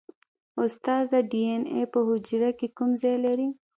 [0.63, 3.47] استاده ډي این اې په حجره کې کوم ځای لري